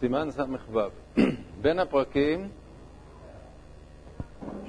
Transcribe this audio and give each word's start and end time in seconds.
סימן 0.00 0.30
ס"ו 0.30 0.80
בין 1.62 1.78
הפרקים 1.78 2.48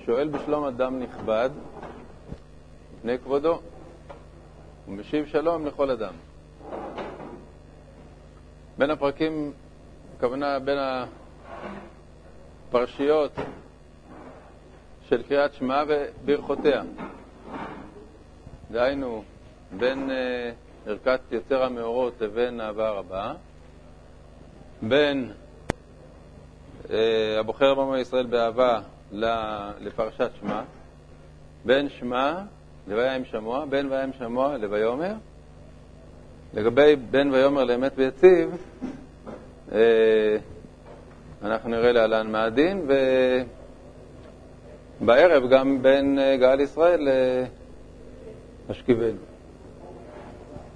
שואל 0.05 0.27
בשלום 0.27 0.63
אדם 0.63 0.99
נכבד 0.99 1.49
פני 3.01 3.19
כבודו 3.19 3.59
ומשיב 4.87 5.25
שלום 5.25 5.65
לכל 5.65 5.91
אדם. 5.91 6.13
בין 8.77 8.89
הפרקים, 8.89 9.51
הכוונה 10.17 10.59
בין 10.59 10.77
הפרשיות 12.69 13.31
של 15.01 15.23
קריאת 15.23 15.53
שמע 15.53 15.83
וברכותיה. 15.87 16.83
דהיינו, 18.71 19.23
בין 19.77 20.11
אה, 20.11 20.51
ערכת 20.85 21.19
יוצר 21.31 21.63
המאורות 21.63 22.21
לבין 22.21 22.61
אהבה 22.61 22.89
רבה, 22.89 23.33
בין 24.81 25.31
אה, 26.89 27.39
הבוחר 27.39 27.75
בעמו 27.75 27.97
ישראל 27.97 28.25
באהבה 28.25 28.79
לפרשת 29.79 30.29
שמע, 30.39 30.61
בין 31.65 31.89
שמע 31.89 32.41
לוים 32.87 33.25
שמוע, 33.25 33.65
בין 33.65 33.91
וים 33.91 34.13
שמוע 34.19 34.57
לויאמר. 34.57 35.13
לגבי 36.53 36.95
בין 36.95 37.31
ויאמר 37.31 37.63
לאמת 37.63 37.91
ויציב, 37.95 38.57
אה, 39.71 40.37
אנחנו 41.43 41.69
נראה 41.69 41.91
להלן 41.91 42.31
מה 42.31 42.43
הדין, 42.43 42.87
ובערב 45.01 45.49
גם 45.49 45.81
בין 45.81 46.19
אה, 46.19 46.37
גאל 46.37 46.59
ישראל 46.59 47.07
להשכיבנו. 48.69 49.17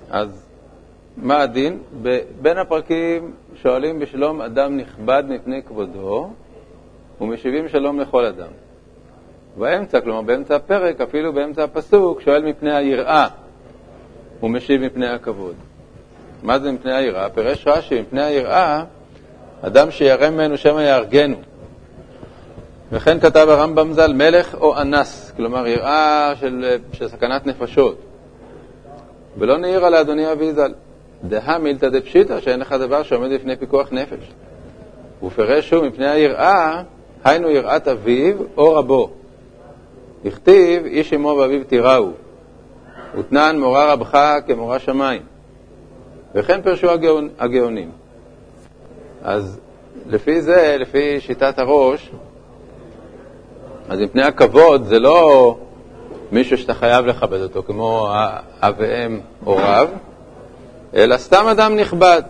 אז 0.09 0.42
מה 1.17 1.41
הדין? 1.41 1.79
בין 2.41 2.57
הפרקים 2.57 3.33
שואלים 3.55 3.99
בשלום 3.99 4.41
אדם 4.41 4.77
נכבד 4.77 5.23
מפני 5.27 5.63
כבודו 5.63 6.29
ומשיבים 7.21 7.69
שלום 7.69 7.99
לכל 7.99 8.25
אדם. 8.25 8.47
באמצע, 9.57 10.01
כלומר 10.01 10.21
באמצע 10.21 10.55
הפרק, 10.55 11.01
אפילו 11.01 11.33
באמצע 11.33 11.63
הפסוק, 11.63 12.21
שואל 12.21 12.43
מפני 12.43 12.75
היראה 12.75 13.27
ומשיב 14.43 14.81
מפני 14.81 15.07
הכבוד. 15.07 15.55
מה 16.43 16.59
זה 16.59 16.71
מפני 16.71 16.93
היראה? 16.93 17.29
פירש 17.29 17.67
רש"י, 17.67 18.01
מפני 18.01 18.23
היראה, 18.23 18.83
אדם 19.61 19.91
שירא 19.91 20.29
ממנו 20.29 20.57
שמא 20.57 20.79
יהרגנו. 20.79 21.37
וכן 22.91 23.19
כתב 23.19 23.47
הרמב"ם 23.49 23.93
ז"ל, 23.93 24.13
מלך 24.13 24.55
או 24.55 24.81
אנס, 24.81 25.31
כלומר 25.37 25.67
יראה 25.67 26.33
של, 26.35 26.77
של 26.93 27.07
סכנת 27.07 27.45
נפשות. 27.45 27.97
ולא 29.37 29.57
נעירה 29.57 29.89
לאדוני 29.89 30.31
אבי 30.31 30.53
ז"ל. 30.53 30.73
דהא 31.23 31.57
מילתא 31.57 31.89
דפשיטא, 31.89 32.39
שאין 32.39 32.59
לך 32.59 32.71
דבר 32.71 33.03
שעומד 33.03 33.31
בפני 33.33 33.55
פיקוח 33.55 33.87
נפש. 33.91 34.31
ופירש 35.23 35.69
שוב, 35.69 35.85
מפני 35.85 36.09
היראה, 36.09 36.81
היינו 37.23 37.49
יראת 37.49 37.87
אביו 37.87 38.35
או 38.57 38.73
רבו. 38.73 39.09
הכתיב, 40.25 40.85
איש 40.85 41.13
אמו 41.13 41.27
ואביו 41.27 41.63
תיראו, 41.63 42.11
ותנן 43.17 43.59
מורה 43.59 43.93
רבך 43.93 44.37
כמורה 44.47 44.79
שמיים. 44.79 45.21
וכן 46.35 46.61
פירשו 46.61 46.89
הגאונ... 46.89 47.29
הגאונים. 47.39 47.91
אז 49.23 49.59
לפי 50.07 50.41
זה, 50.41 50.75
לפי 50.79 51.19
שיטת 51.19 51.59
הראש, 51.59 52.11
אז 53.89 53.99
מפני 53.99 54.23
הכבוד 54.23 54.85
זה 54.85 54.99
לא 54.99 55.57
מישהו 56.31 56.57
שאתה 56.57 56.73
חייב 56.73 57.05
לכבד 57.05 57.41
אותו, 57.41 57.63
כמו 57.63 58.09
אב 58.61 58.75
ואם 58.77 59.19
או 59.45 59.55
רב, 59.57 59.89
אלא 60.95 61.17
סתם 61.17 61.47
אדם 61.47 61.75
נכבד. 61.75 62.21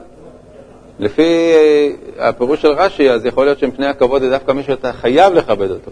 לפי 0.99 1.53
אה, 1.53 2.29
הפירוש 2.29 2.61
של 2.61 2.71
רש"י, 2.71 3.09
אז 3.09 3.25
יכול 3.25 3.45
להיות 3.45 3.59
שמפני 3.59 3.87
הכבוד 3.87 4.21
זה 4.21 4.29
דווקא 4.29 4.51
מישהו 4.51 4.73
שאתה 4.73 4.93
חייב 4.93 5.33
לכבד 5.33 5.71
אותו, 5.71 5.91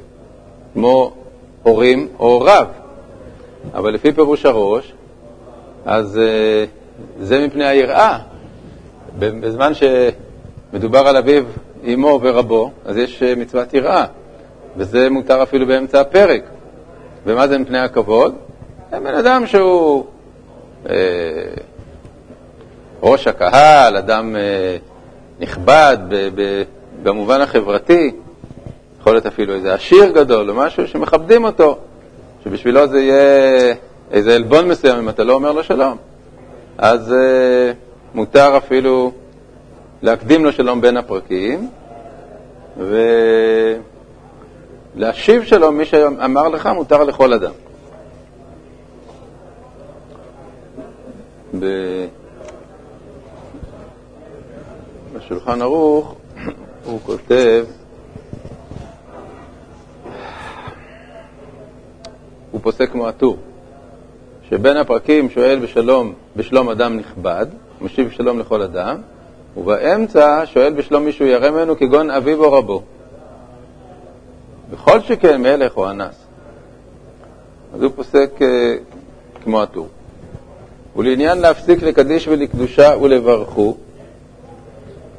כמו 0.74 1.14
הורים 1.64 2.08
או 2.20 2.40
רב. 2.40 2.68
אבל 3.74 3.94
לפי 3.94 4.14
פירוש 4.14 4.46
הראש, 4.46 4.94
אז 5.86 6.18
אה, 6.18 6.66
זה 7.20 7.48
מפני 7.48 7.66
היראה. 7.66 8.20
בזמן 9.20 9.72
שמדובר 9.74 11.08
על 11.08 11.18
אביו, 11.18 11.44
אמו 11.94 12.20
ורבו, 12.24 12.72
אז 12.86 12.98
יש 12.98 13.24
אה, 13.24 13.36
מצוות 13.36 13.74
יראה, 13.74 14.06
וזה 14.78 15.10
מותר 15.10 15.44
אפילו 15.44 15.68
באמצע 15.68 16.02
הפרק. 16.02 16.44
ומה 17.26 17.48
זה 17.48 17.58
מפני 17.58 17.80
הכבוד? 17.80 18.36
זה 18.92 19.00
בן 19.00 19.16
אדם 19.16 19.48
שהוא 19.48 20.06
אה, 20.90 20.96
ראש 23.02 23.28
הקהל, 23.28 23.98
אדם 23.98 24.36
אה, 24.36 24.78
נכבד 25.40 25.98
במובן 27.04 27.42
החברתי, 27.42 28.12
יכול 29.00 29.14
להיות 29.14 29.26
אפילו 29.26 29.54
איזה 29.54 29.74
עשיר 29.74 30.12
גדול 30.12 30.50
או 30.50 30.56
משהו 30.56 30.88
שמכבדים 30.88 31.44
אותו, 31.44 31.78
שבשבילו 32.44 32.88
זה 32.88 33.00
יהיה 33.00 33.74
איזה 34.12 34.36
עלבון 34.36 34.68
מסוים 34.68 34.98
אם 34.98 35.10
אתה 35.10 35.24
לא 35.24 35.34
אומר 35.34 35.52
לו 35.52 35.64
שלום. 35.64 35.98
אז 36.78 37.14
אה, 37.14 37.72
מותר 38.14 38.58
אפילו 38.58 39.12
להקדים 40.02 40.46
לו 40.46 40.52
שלום 40.52 40.82
בין 40.82 40.98
הפרקים, 40.98 41.70
ולהשיב 44.96 45.44
שלום, 45.44 45.78
מי 45.78 45.86
שאמר 45.86 46.48
לך, 46.48 46.68
מותר 46.68 47.04
לכל 47.04 47.34
אדם. 47.34 47.52
בשולחן 55.26 55.62
ערוך 55.62 56.16
הוא 56.86 57.00
כותב, 57.04 57.66
הוא 62.52 62.62
פוסק 62.64 62.92
כמו 62.92 63.08
הטור, 63.08 63.38
שבין 64.50 64.78
הפרקים 64.78 65.30
שואל 65.30 65.60
בשלום, 65.60 66.14
בשלום 66.36 66.70
אדם 66.70 66.98
נכבד, 66.98 67.46
משיב 67.82 68.12
שלום 68.12 68.40
לכל 68.40 68.62
אדם, 68.62 68.98
ובאמצע 69.58 70.44
שואל 70.46 70.74
בשלום 70.74 71.06
מישהו 71.06 71.26
ירא 71.26 71.50
ממנו 71.50 71.78
כגון 71.78 72.10
אביו 72.10 72.44
או 72.44 72.52
רבו. 72.52 72.82
בכל 74.72 75.00
שכן 75.00 75.42
מלך 75.42 75.78
או 75.78 75.90
אנס. 75.90 76.16
אז 77.74 77.84
הוא 77.84 77.92
פוסק 77.96 78.32
uh, 78.38 78.44
כמו 79.44 79.62
הטור. 79.62 79.88
ולעניין 80.96 81.38
להפסיק 81.38 81.84
לקדיש 81.84 82.28
ולקדושה 82.28 82.94
ולברכו, 83.02 83.78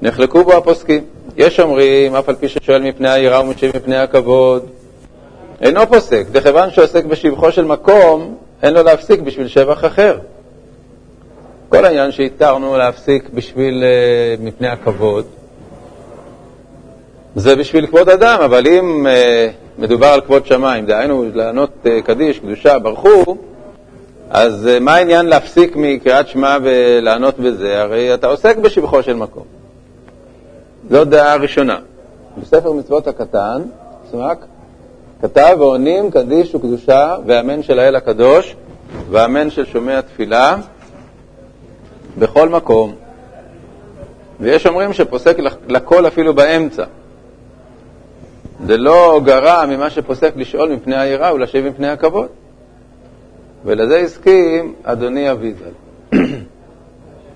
נחלקו 0.03 0.45
בו 0.45 0.53
הפוסקים. 0.53 1.05
יש 1.37 1.61
אומרים, 1.61 2.15
אף 2.15 2.29
על 2.29 2.35
פי 2.35 2.49
ששואל 2.49 2.83
מפני 2.83 3.11
היראה 3.11 3.41
ומשיב 3.41 3.77
מפני 3.77 3.97
הכבוד, 3.97 4.67
אינו 5.61 5.81
פוסק, 5.87 6.27
דכיוון 6.33 6.71
שעוסק 6.71 7.05
בשבחו 7.05 7.53
של 7.53 7.65
מקום, 7.65 8.35
אין 8.63 8.75
לו 8.75 8.83
להפסיק 8.83 9.21
בשביל 9.21 9.49
שבח 9.49 9.85
אחר. 9.85 10.19
כל 11.69 11.85
העניין 11.85 12.13
שהתרנו 12.13 12.77
להפסיק 12.77 13.29
בשביל, 13.35 13.85
uh, 13.85 14.43
מפני 14.43 14.69
הכבוד, 14.69 15.25
זה 17.37 17.57
בשביל 17.57 17.87
כבוד 17.87 18.09
אדם, 18.09 18.39
אבל 18.45 18.67
אם 18.67 19.07
uh, 19.07 19.81
מדובר 19.83 20.07
על 20.07 20.21
כבוד 20.21 20.47
שמיים, 20.47 20.87
דהיינו 20.87 21.25
לענות 21.35 21.71
uh, 21.85 21.89
קדיש, 22.05 22.39
קדושה, 22.39 22.79
ברכו, 22.79 23.37
אז 24.31 24.69
uh, 24.77 24.81
מה 24.81 24.95
העניין 24.95 25.27
להפסיק 25.27 25.77
מקריאת 25.77 26.29
שמע 26.29 26.57
ולענות 26.63 27.39
בזה? 27.39 27.83
הרי 27.83 28.15
אתה 28.15 28.27
עוסק 28.27 28.57
בשבחו 28.57 29.03
של 29.03 29.15
מקום. 29.15 29.62
זו 30.91 31.05
דעה 31.05 31.37
ראשונה. 31.37 31.79
בספר 32.39 32.73
מצוות 32.73 33.07
הקטן, 33.07 33.63
סמק, 34.11 34.39
כתב 35.23 35.57
ועונים 35.59 36.11
קדיש 36.11 36.55
וקדושה 36.55 37.17
ואמן 37.27 37.63
של 37.63 37.79
האל 37.79 37.97
הקדוש 37.97 38.57
ואמן 39.11 39.51
של 39.51 39.67
שומע 39.67 40.01
תפילה 40.01 40.57
בכל 42.19 42.49
מקום. 42.49 42.95
ויש 44.41 44.67
אומרים 44.67 44.93
שפוסק 44.93 45.37
לכל 45.69 46.07
אפילו 46.07 46.35
באמצע. 46.35 46.85
זה 48.67 48.77
לא 48.77 49.21
גרע 49.25 49.67
ממה 49.67 49.91
שפוסק 49.91 50.33
לשאול 50.37 50.73
מפני 50.73 50.97
היראה 50.97 51.35
ולהשיב 51.35 51.69
מפני 51.69 51.89
הכבוד. 51.89 52.29
ולזה 53.65 53.97
הסכים 53.99 54.75
אדוני 54.85 55.31
אביזל. 55.31 55.71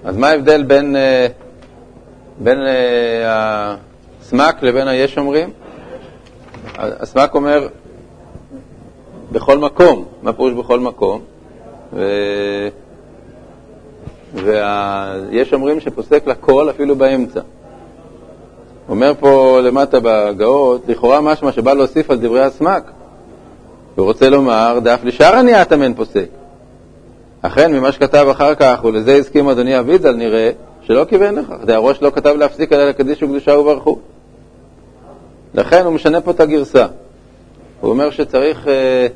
אז 0.05 0.17
מה 0.17 0.29
ההבדל 0.29 0.63
בין, 0.63 0.97
אה, 0.97 1.27
בין 2.39 2.59
אה, 2.59 3.77
הסמ"ק 4.21 4.63
לבין 4.63 4.89
היש 4.89 5.19
אומרים? 5.19 5.51
הסמ"ק 6.79 7.35
אומר 7.35 7.69
בכל 9.33 9.59
מקום, 9.59 10.05
מה 10.23 10.33
פירוש 10.33 10.53
בכל 10.53 10.81
מקום? 10.81 11.21
ו... 11.93 12.05
ויש 14.35 15.53
אומרים 15.53 15.81
שפוסק 15.81 16.27
לכל 16.27 16.71
אפילו 16.71 16.97
באמצע. 16.97 17.41
אומר 18.89 19.13
פה 19.21 19.61
למטה 19.63 19.99
בגאות, 20.03 20.83
לכאורה 20.89 21.21
משמע 21.21 21.53
שבא 21.53 21.73
להוסיף 21.73 22.11
על 22.11 22.19
דברי 22.19 22.43
הסמ"ק. 22.43 22.91
הוא 23.95 24.07
רוצה 24.07 24.31
לומר, 24.31 24.79
דאף 24.83 25.05
לשאר 25.05 25.35
הניית 25.37 25.73
אמן 25.73 25.95
פוסק. 25.95 26.29
אכן, 27.43 27.73
ממה 27.75 27.93
שכתב 27.93 28.27
אחר 28.31 28.55
כך, 28.55 28.85
ולזה 28.85 29.15
הסכים 29.17 29.49
אדוני 29.49 29.79
אביזל, 29.79 30.15
נראה 30.15 30.51
שלא 30.87 31.05
כיוון 31.05 31.35
לכך. 31.35 31.55
הראש 31.69 32.03
לא 32.03 32.11
כתב 32.11 32.35
להפסיק 32.39 32.73
אלא 32.73 32.89
לקדיש 32.89 33.23
וקדושה 33.23 33.59
וברכו. 33.59 33.99
לכן 35.55 35.85
הוא 35.85 35.93
משנה 35.93 36.21
פה 36.21 36.31
את 36.31 36.41
הגרסה. 36.41 36.87
הוא 37.81 37.91
אומר 37.91 38.11
שצריך 38.11 38.69
אה, 38.69 39.07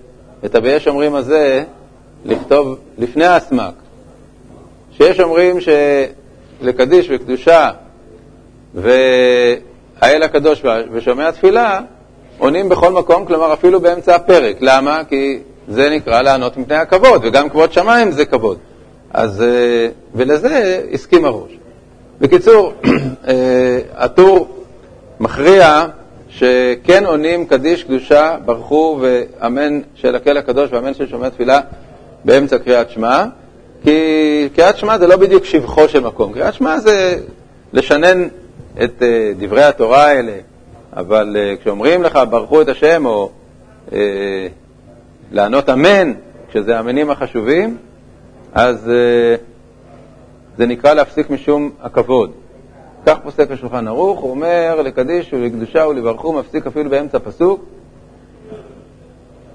את 0.44 0.54
ה"ויש 0.54 0.88
אומרים" 0.88 1.14
הזה 1.14 1.64
לכתוב 2.24 2.78
לפני 2.98 3.24
האסמק. 3.24 3.74
שיש 4.92 5.20
אומרים 5.20 5.56
שלקדיש 6.60 7.08
וקדושה 7.10 7.70
והאל 8.74 10.22
הקדוש 10.22 10.62
ושומע 10.92 11.30
תפילה 11.30 11.80
עונים 12.38 12.68
בכל 12.68 12.92
מקום, 12.92 13.26
כלומר 13.26 13.52
אפילו 13.52 13.80
באמצע 13.80 14.14
הפרק. 14.14 14.56
למה? 14.60 15.02
כי 15.08 15.38
זה 15.68 15.90
נקרא 15.90 16.22
לענות 16.22 16.56
מפני 16.56 16.76
הכבוד, 16.76 17.24
וגם 17.24 17.48
כבוד 17.48 17.72
שמיים 17.72 18.12
זה 18.12 18.24
כבוד. 18.24 18.58
אז, 19.10 19.42
אה, 19.42 19.88
ולזה 20.14 20.84
הסכים 20.92 21.24
הראש. 21.24 21.59
בקיצור, 22.20 22.72
אה, 23.28 23.78
הטור 23.94 24.64
מכריע 25.20 25.86
שכן 26.28 27.04
עונים 27.06 27.46
קדיש, 27.46 27.84
קדושה, 27.84 28.36
ברכו 28.44 29.00
ואמן 29.00 29.80
של 29.94 30.16
הקהל 30.16 30.36
הקדוש 30.36 30.70
ואמן 30.72 30.94
של 30.94 31.08
שומע 31.08 31.28
תפילה 31.28 31.60
באמצע 32.24 32.58
קריאת 32.58 32.90
שמע, 32.90 33.24
כי 33.82 34.48
קריאת 34.56 34.76
שמע 34.78 34.98
זה 34.98 35.06
לא 35.06 35.16
בדיוק 35.16 35.44
שבחו 35.44 35.88
של 35.88 36.00
מקום, 36.00 36.32
קריאת 36.32 36.54
שמע 36.54 36.78
זה 36.78 37.18
לשנן 37.72 38.28
את 38.84 39.02
אה, 39.02 39.32
דברי 39.38 39.64
התורה 39.64 40.04
האלה, 40.04 40.34
אבל 40.96 41.36
כשאומרים 41.60 42.02
לך 42.02 42.18
ברכו 42.30 42.62
את 42.62 42.68
השם 42.68 43.06
או 43.06 43.30
לענות 45.32 45.70
אמן, 45.70 46.12
כשזה 46.50 46.76
האמנים 46.76 47.10
החשובים, 47.10 47.76
אז 48.54 48.86
uh, 48.86 49.49
זה 50.60 50.66
נקרא 50.66 50.94
להפסיק 50.94 51.30
משום 51.30 51.70
הכבוד. 51.80 52.30
כך 53.06 53.18
פוסק 53.22 53.50
השולחן 53.50 53.88
ערוך, 53.88 54.20
הוא 54.20 54.30
אומר 54.30 54.82
לקדיש 54.82 55.32
ולקדושה 55.32 55.86
ולברכו, 55.86 56.32
מפסיק 56.32 56.66
אפילו 56.66 56.90
באמצע 56.90 57.18
פסוק, 57.18 57.64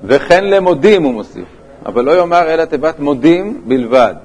וכן 0.04 0.44
למודים 0.44 1.04
הוא 1.04 1.14
מוסיף, 1.14 1.48
אבל 1.86 2.06
לא 2.06 2.12
יאמר 2.12 2.54
אלא 2.54 2.66
תיבת 2.66 3.00
מודים 3.00 3.62
בלבד. 3.68 4.16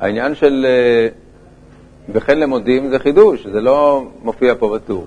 העניין 0.00 0.34
של 0.34 0.66
אה, 0.68 1.08
וכן 2.12 2.38
למודים 2.38 2.88
זה 2.88 2.98
חידוש, 2.98 3.46
זה 3.46 3.60
לא 3.60 4.04
מופיע 4.22 4.54
פה 4.58 4.74
בטור. 4.74 5.06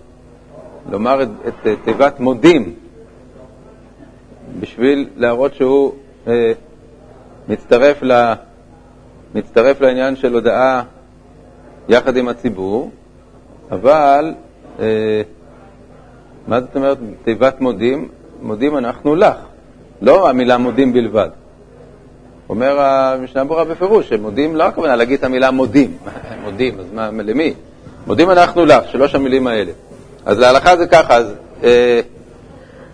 לומר 0.90 1.24
את, 1.24 1.30
את, 1.48 1.68
תיבת 1.84 2.20
מודים 2.20 2.74
בשביל 4.60 5.10
להראות 5.16 5.56
שהוא 5.56 5.94
אה, 6.28 6.52
מצטרף, 7.48 8.04
ל, 8.04 8.34
מצטרף 9.36 9.82
לעניין 9.82 10.16
של 10.16 10.34
הודעה 10.34 10.84
יחד 11.90 12.18
עם 12.18 12.28
הציבור, 12.28 12.92
אבל 13.72 14.34
אה, 14.80 15.22
מה 16.48 16.62
זאת 16.62 16.76
אומרת 16.76 16.98
תיבת 17.24 17.62
מודים? 17.62 18.08
מודים 18.42 18.78
אנחנו 18.78 19.16
לך, 19.16 19.36
לא 20.02 20.30
המילה 20.30 20.58
מודים 20.58 20.94
בלבד. 20.94 21.30
אומר 22.50 22.80
המשנה 22.80 23.44
ברורה 23.44 23.66
בפירוש, 23.66 24.10
שמודים 24.10 24.56
לא 24.56 24.64
הכוונה 24.64 24.96
להגיד 24.96 25.20
את 25.20 25.24
המילה 25.24 25.52
מודים, 25.52 25.98
מודים, 26.44 26.80
אז 26.80 26.86
מה, 26.94 27.10
למי? 27.24 27.54
מודים 28.08 28.30
אנחנו 28.32 28.66
לך, 28.66 28.88
שלוש 28.92 29.16
המילים 29.16 29.48
האלה. 29.48 29.72
אז 30.26 30.40
להלכה 30.40 30.78
זה 30.78 30.88
ככה, 30.88 31.16
אז 31.16 31.34
אה, 31.64 32.02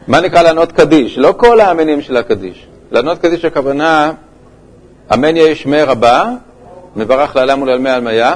מה 0.07 0.21
נקרא 0.21 0.41
לענות 0.41 0.71
קדיש? 0.71 1.17
לא 1.17 1.33
כל 1.37 1.59
האמנים 1.59 2.01
של 2.01 2.17
הקדיש. 2.17 2.67
לענות 2.91 3.17
קדיש 3.17 3.45
הכוונה, 3.45 4.11
אמן 5.13 5.37
יהי 5.37 5.55
שמי 5.55 5.81
רבה, 5.81 6.31
מברך 6.95 7.35
לעלם 7.35 7.61
ולעלמי 7.61 7.89
עלמיה, 7.89 8.35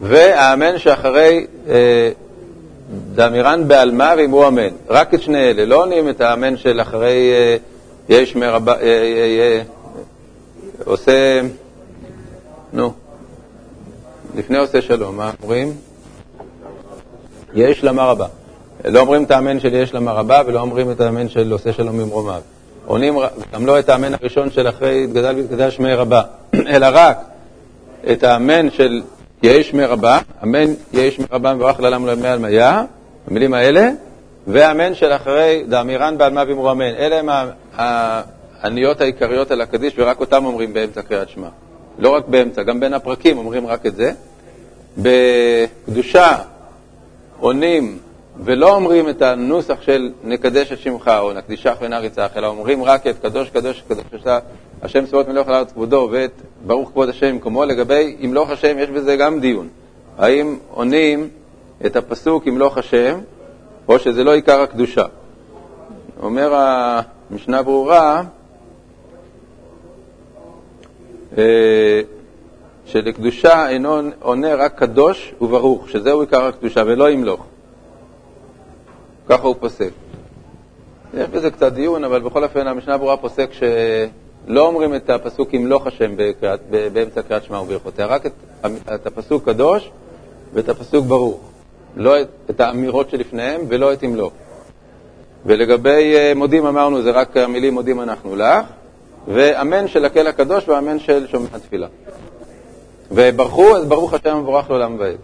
והאמן 0.00 0.78
שאחרי 0.78 1.46
אה, 1.68 2.10
דאמירן 3.14 3.68
בעלמה 3.68 4.14
ואמרו 4.18 4.48
אמן. 4.48 4.68
רק 4.88 5.14
את 5.14 5.22
שני 5.22 5.50
אלה, 5.50 5.64
לא 5.64 5.82
עונים 5.82 6.08
את 6.08 6.20
האמן 6.20 6.56
של 6.56 6.80
אחרי 6.80 7.32
אה, 7.32 7.56
יהי 8.08 8.26
שמי 8.26 8.46
רבה, 8.46 8.72
אה, 8.72 8.80
אה, 8.80 9.38
אה, 9.38 9.62
עושה, 10.84 11.40
נו, 12.72 12.92
לפני 14.36 14.58
עושה 14.58 14.82
שלום, 14.82 15.16
מה 15.16 15.30
אומרים? 15.42 15.72
יש 17.54 17.84
למה 17.84 18.04
רבה. 18.04 18.26
לא 18.84 19.00
אומרים 19.00 19.24
את 19.24 19.30
האמן 19.30 19.60
של 19.60 19.74
יש 19.74 19.94
למה 19.94 20.12
רבה 20.12 20.42
ולא 20.46 20.60
אומרים 20.60 20.90
את 20.90 21.00
האמן 21.00 21.28
של 21.28 21.52
עושה 21.52 21.72
שלום 21.72 21.98
ממרומיו. 21.98 22.40
עונים 22.86 23.14
גם 23.52 23.66
לא 23.66 23.78
את 23.78 23.88
האמן 23.88 24.14
הראשון 24.14 24.50
של 24.50 24.68
אחרי 24.68 25.04
התגדל 25.04 25.34
והתגדל 25.36 25.70
שמי 25.70 25.94
רבה, 25.94 26.22
אלא 26.74 26.86
רק 26.92 27.18
את 28.12 28.24
האמן 28.24 28.70
של 28.70 29.02
יהי 29.42 29.64
שמי 29.64 29.84
רבה, 29.84 30.18
אמן 30.42 30.74
יהי 30.92 31.10
שמי 31.10 31.24
רבה 31.32 31.54
מברך 31.54 31.80
לעולם 31.80 32.02
ולעלמי 32.02 32.28
עלמיה, 32.28 32.84
המילים 33.28 33.54
האלה, 33.54 33.90
והאמן 34.46 34.94
של 34.94 35.12
אחרי 35.12 35.64
דאמירן 35.68 36.18
בעלמה 36.18 36.42
ואמרו 36.48 36.70
אמן. 36.70 36.84
אלה 36.84 37.18
הם 37.18 37.28
העניות 37.76 39.00
העיקריות 39.00 39.50
על 39.50 39.60
הקדיש 39.60 39.94
ורק 39.98 40.20
אותם 40.20 40.44
אומרים 40.44 40.72
באמצע 40.72 41.02
קריאת 41.02 41.28
שמע. 41.28 41.48
לא 41.98 42.08
רק 42.08 42.28
באמצע, 42.28 42.62
גם 42.62 42.80
בין 42.80 42.94
הפרקים 42.94 43.38
אומרים 43.38 43.66
רק 43.66 43.86
את 43.86 43.96
זה. 43.96 44.12
בקדושה 44.98 46.36
עונים 47.40 47.98
ולא 48.44 48.74
אומרים 48.74 49.08
את 49.08 49.22
הנוסח 49.22 49.80
של 49.80 50.12
נקדש 50.24 50.72
את 50.72 50.78
שמך 50.78 51.10
או 51.18 51.32
נקדישך 51.32 51.74
ונריצך, 51.80 52.28
אלא 52.36 52.46
אומרים 52.46 52.84
רק 52.84 53.06
את 53.06 53.18
קדוש 53.18 53.50
קדוש 53.50 53.82
קדוש 53.88 54.04
קדוש 54.10 54.22
השם 54.82 55.06
צבאות 55.06 55.28
מלוך 55.28 55.48
על 55.48 55.54
הארץ 55.54 55.72
כבודו 55.72 56.08
ואת 56.12 56.30
ברוך 56.66 56.90
כבוד 56.90 57.08
השם 57.08 57.32
במקומו, 57.32 57.64
לגבי 57.64 58.16
ימלוך 58.18 58.50
השם 58.50 58.78
יש 58.78 58.90
בזה 58.90 59.16
גם 59.16 59.40
דיון. 59.40 59.68
האם 60.18 60.56
עונים 60.70 61.28
את 61.86 61.96
הפסוק 61.96 62.46
ימלוך 62.46 62.78
השם, 62.78 63.18
או 63.88 63.98
שזה 63.98 64.24
לא 64.24 64.34
עיקר 64.34 64.60
הקדושה. 64.60 65.04
אומר 66.22 66.54
המשנה 67.30 67.62
ברורה, 67.62 68.22
אה, 71.38 72.00
שלקדושה 72.86 73.68
אינו 73.68 74.00
עונה 74.20 74.54
רק 74.54 74.78
קדוש 74.78 75.34
וברוך, 75.40 75.90
שזהו 75.90 76.20
עיקר 76.20 76.44
הקדושה, 76.44 76.82
ולא 76.86 77.10
ימלוך. 77.10 77.44
ככה 79.28 79.46
הוא 79.46 79.56
פוסק. 79.60 79.90
יש 81.14 81.28
בזה 81.28 81.50
קצת 81.50 81.72
דיון, 81.72 82.04
אבל 82.04 82.20
בכל 82.20 82.44
אופן 82.44 82.66
המשנה 82.66 82.98
ברורה 82.98 83.16
פוסק 83.16 83.50
שלא 83.52 84.66
אומרים 84.66 84.94
את 84.94 85.10
הפסוק 85.10 85.54
ימלוך 85.54 85.86
השם 85.86 86.12
באמצע 86.92 87.22
קריאת 87.22 87.44
שמע 87.44 87.60
וברכותיה, 87.60 88.06
רק 88.06 88.26
את, 88.26 88.32
את 88.94 89.06
הפסוק 89.06 89.44
קדוש 89.44 89.90
ואת 90.54 90.68
הפסוק 90.68 91.06
ברוך. 91.06 91.40
לא 91.96 92.20
את, 92.20 92.28
את 92.50 92.60
האמירות 92.60 93.10
שלפניהם 93.10 93.60
ולא 93.68 93.92
את 93.92 94.02
ימלוך. 94.02 94.32
ולגבי 95.46 96.16
אה, 96.16 96.32
מודים 96.36 96.66
אמרנו, 96.66 97.02
זה 97.02 97.10
רק 97.10 97.36
המילים 97.36 97.74
מודים 97.74 98.00
אנחנו 98.00 98.36
לך, 98.36 98.64
ואמן 99.28 99.88
של 99.88 100.04
הקל 100.04 100.26
הקדוש 100.26 100.68
ואמן 100.68 100.98
של 100.98 101.26
שומע 101.26 101.48
התפילה. 101.52 101.86
וברכו, 103.10 103.76
אז 103.76 103.86
ברוך 103.86 104.14
השם 104.14 104.38
מבורך 104.38 104.70
לעולם 104.70 104.96
ועד. 104.98 105.16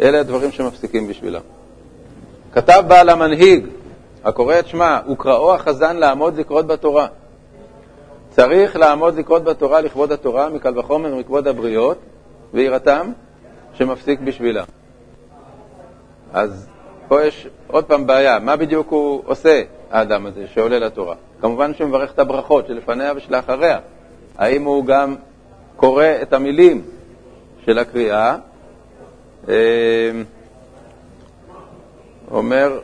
אלה 0.00 0.20
הדברים 0.20 0.50
שמפסיקים 0.52 1.08
בשבילם. 1.08 1.40
כתב 2.52 2.82
בעל 2.88 3.08
המנהיג, 3.08 3.66
הקורא 4.24 4.58
את 4.58 4.66
שמע, 4.66 4.98
וקראו 5.12 5.54
החזן 5.54 5.96
לעמוד 5.96 6.36
לקרות 6.36 6.66
בתורה. 6.66 7.06
צריך 8.30 8.76
לעמוד 8.76 9.18
לקרות 9.18 9.44
בתורה 9.44 9.80
לכבוד 9.80 10.12
התורה, 10.12 10.48
מקל 10.48 10.78
וחומר 10.78 11.14
מכבוד 11.14 11.48
הבריות, 11.48 11.98
ויראתם 12.54 13.12
שמפסיק 13.74 14.20
בשבילה. 14.20 14.64
אז 16.32 16.68
פה 17.08 17.24
יש 17.24 17.48
עוד 17.66 17.84
פעם 17.84 18.06
בעיה, 18.06 18.38
מה 18.38 18.56
בדיוק 18.56 18.90
הוא 18.90 19.22
עושה, 19.26 19.62
האדם 19.90 20.26
הזה, 20.26 20.46
שעולה 20.54 20.78
לתורה? 20.78 21.14
כמובן 21.40 21.74
שהוא 21.74 21.88
מברך 21.88 22.12
את 22.12 22.18
הברכות 22.18 22.66
שלפניה 22.66 23.12
ושלאחריה. 23.16 23.78
האם 24.38 24.64
הוא 24.64 24.84
גם 24.84 25.16
קורא 25.76 26.06
את 26.22 26.32
המילים 26.32 26.82
של 27.64 27.78
הקריאה? 27.78 28.36
אומר, 32.32 32.80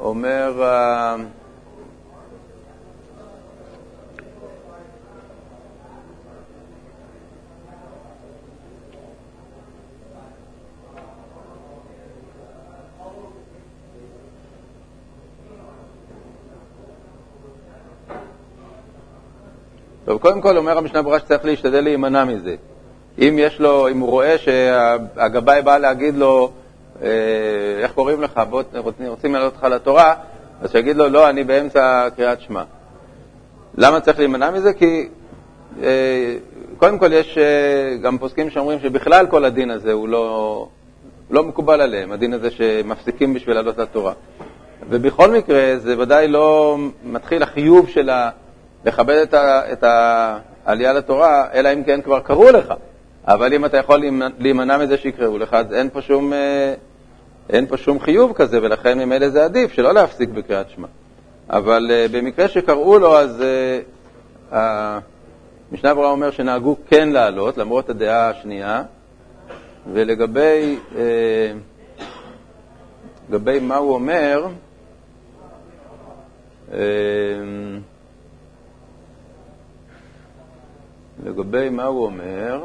אומר, 0.00 0.62
אה, 0.62 1.16
טוב, 20.04 20.20
קודם 20.20 20.40
כל 20.40 20.56
אומר 20.56 20.78
המשנה 20.78 21.02
ברורה 21.02 21.18
שצריך 21.18 21.44
להשתדל 21.44 21.80
להימנע 21.80 22.24
מזה. 22.24 22.54
אם 23.18 23.36
יש 23.38 23.60
לו, 23.60 23.88
אם 23.88 23.98
הוא 23.98 24.10
רואה 24.10 24.38
שהגבאי 24.38 25.62
בא 25.62 25.78
להגיד 25.78 26.14
לו, 26.14 26.52
איך 27.82 27.92
קוראים 27.92 28.22
לך, 28.22 28.40
בוא, 28.50 28.62
רוצים, 28.76 29.06
רוצים 29.06 29.34
לעלות 29.34 29.52
אותך 29.52 29.64
לתורה, 29.64 30.14
אז 30.62 30.72
שיגיד 30.72 30.96
לו, 30.96 31.08
לא, 31.08 31.28
אני 31.28 31.44
באמצע 31.44 32.08
קריאת 32.16 32.40
שמע. 32.40 32.62
למה 33.78 34.00
צריך 34.00 34.18
להימנע 34.18 34.50
מזה? 34.50 34.72
כי 34.72 35.08
אה, 35.82 36.34
קודם 36.78 36.98
כל 36.98 37.12
יש 37.12 37.38
אה, 37.38 37.96
גם 38.02 38.18
פוסקים 38.18 38.50
שאומרים 38.50 38.80
שבכלל 38.80 39.26
כל 39.26 39.44
הדין 39.44 39.70
הזה 39.70 39.92
הוא 39.92 40.08
לא, 40.08 40.68
לא 41.30 41.44
מקובל 41.44 41.80
עליהם, 41.80 42.12
הדין 42.12 42.32
הזה 42.32 42.50
שמפסיקים 42.50 43.34
בשביל 43.34 43.54
לעלות 43.54 43.78
לתורה. 43.78 44.12
ובכל 44.90 45.30
מקרה 45.30 45.78
זה 45.78 45.98
ודאי 45.98 46.28
לא 46.28 46.78
מתחיל 47.04 47.42
החיוב 47.42 47.88
של. 47.88 48.10
לכבד 48.84 49.16
את, 49.16 49.34
ה... 49.34 49.72
את 49.72 49.84
העלייה 50.66 50.92
לתורה, 50.92 51.46
אלא 51.54 51.72
אם 51.72 51.84
כן 51.84 52.02
כבר 52.02 52.20
קראו 52.20 52.50
לך. 52.50 52.74
אבל 53.26 53.54
אם 53.54 53.64
אתה 53.64 53.76
יכול 53.76 54.02
להימנע 54.38 54.78
מזה 54.78 54.96
שיקראו 54.96 55.38
לך, 55.38 55.54
אז 55.54 55.72
אין 55.72 55.88
פה 55.92 56.02
שום, 56.02 56.32
אה, 56.32 56.74
אין 57.52 57.66
פה 57.66 57.76
שום 57.76 58.00
חיוב 58.00 58.32
כזה, 58.32 58.58
ולכן 58.62 58.98
ממילא 58.98 59.28
זה 59.28 59.44
עדיף 59.44 59.72
שלא 59.72 59.94
להפסיק 59.94 60.28
בקריאת 60.28 60.70
שמע. 60.70 60.88
אבל 61.50 61.90
במקרה 62.12 62.48
שקראו 62.48 62.98
לו, 62.98 63.18
אז 63.18 63.42
משנה 65.72 65.94
ברורה 65.94 66.10
אומר 66.10 66.30
שנהגו 66.30 66.76
כן 66.88 67.08
לעלות, 67.08 67.58
למרות 67.58 67.90
הדעה 67.90 68.28
השנייה, 68.28 68.82
ולגבי 69.92 70.78
אה, 70.96 71.52
לגבי 73.30 73.60
מה 73.60 73.76
הוא 73.76 73.94
אומר, 73.94 74.46
אה, 76.72 76.78
לגבי 81.24 81.68
מה 81.68 81.84
הוא 81.84 82.04
אומר, 82.04 82.64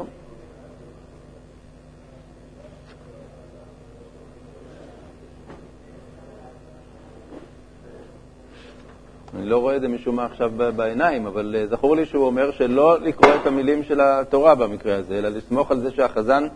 אני 9.38 9.46
לא 9.46 9.58
רואה 9.58 9.76
את 9.76 9.80
זה 9.80 9.88
משום 9.88 10.16
מה 10.16 10.24
עכשיו 10.24 10.50
בעיניים, 10.76 11.26
אבל 11.26 11.56
אה, 11.58 11.66
זכור 11.66 11.96
לי 11.96 12.06
שהוא 12.06 12.26
אומר 12.26 12.50
שלא 12.50 13.00
לקרוא 13.00 13.34
את 13.42 13.46
המילים 13.46 13.84
של 13.84 14.00
התורה 14.00 14.54
במקרה 14.54 14.96
הזה, 14.96 15.18
אלא 15.18 15.28
לסמוך 15.28 15.70
על 15.70 15.80
זה 15.80 15.90
שהחזן 15.90 16.46